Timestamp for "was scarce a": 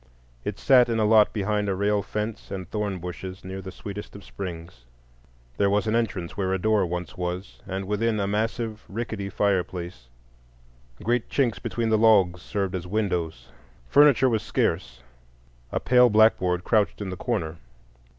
14.27-15.79